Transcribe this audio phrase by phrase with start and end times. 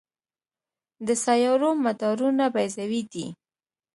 [1.07, 3.25] د سیارو مدارونه بیضوي دي.